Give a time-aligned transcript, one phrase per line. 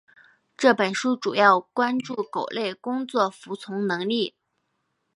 [0.57, 4.33] 这本书主要关注狗类工作服从能力。